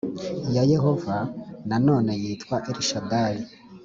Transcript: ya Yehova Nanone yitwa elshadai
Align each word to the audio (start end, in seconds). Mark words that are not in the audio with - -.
ya 0.55 0.63
Yehova 0.71 1.15
Nanone 1.69 2.11
yitwa 2.21 2.57
elshadai 2.71 3.39